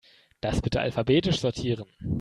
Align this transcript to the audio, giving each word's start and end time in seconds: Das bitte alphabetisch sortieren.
Das 0.41 0.63
bitte 0.63 0.81
alphabetisch 0.81 1.39
sortieren. 1.41 1.85